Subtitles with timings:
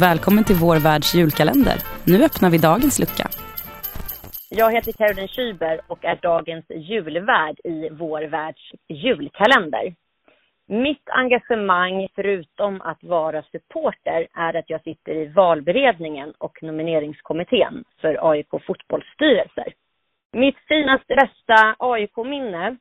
[0.00, 1.76] Välkommen till vår världs julkalender.
[2.06, 3.26] Nu öppnar vi dagens lucka.
[4.50, 9.94] Jag heter Caroline Schüber och är dagens julvärd i vår världs julkalender.
[10.66, 18.30] Mitt engagemang, förutom att vara supporter, är att jag sitter i valberedningen och nomineringskommittén för
[18.30, 19.72] AIK fotbollsstyrelser.
[20.32, 22.76] Mitt finaste bästa AIK-minne,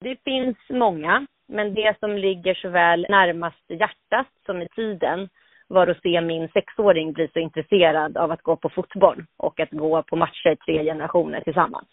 [0.00, 5.28] det finns många, men det som ligger såväl närmast hjärtat som i tiden
[5.68, 9.70] var att se min sexåring bli så intresserad av att gå på fotboll och att
[9.70, 11.88] gå på matcher tre generationer tillsammans.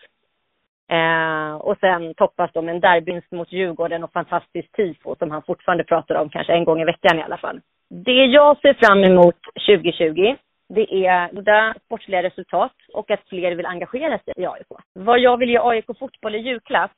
[0.91, 5.41] Eh, och sen toppas de med en derbyvinst mot Djurgården och fantastiskt tifo som han
[5.41, 7.61] fortfarande pratar om, kanske en gång i veckan i alla fall.
[7.89, 9.35] Det jag ser fram emot
[9.67, 10.35] 2020
[10.75, 14.67] det är goda sportsliga resultat och att fler vill engagera sig i AIK.
[14.93, 16.97] Vad jag vill ge AIK fotboll i julklapp?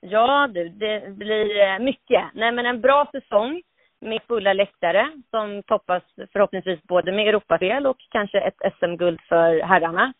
[0.00, 2.24] Ja du, det blir eh, mycket.
[2.34, 3.62] Nej men en bra säsong
[4.02, 10.12] med fulla läktare som toppas förhoppningsvis både med Europaspel och kanske ett SM-guld för herrarna.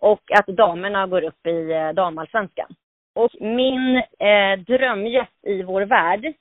[0.00, 2.74] Och att damerna går upp i eh, damallsvenskan.
[3.14, 6.32] Och min eh, drömgäst i vår värld,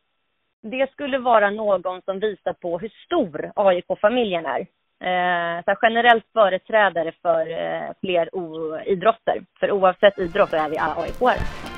[0.61, 4.59] det skulle vara någon som visar på hur stor AIK-familjen är.
[5.01, 8.29] Eh, så generellt företrädare för eh, fler
[8.89, 9.43] idrotter.
[9.59, 11.68] För oavsett idrott så är vi alla AIK-are.